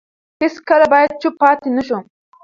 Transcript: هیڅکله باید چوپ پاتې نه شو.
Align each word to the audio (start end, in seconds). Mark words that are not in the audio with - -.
هیڅکله 0.41 0.85
باید 0.93 1.17
چوپ 1.21 1.35
پاتې 1.41 1.69
نه 1.75 1.81
شو. 1.87 1.97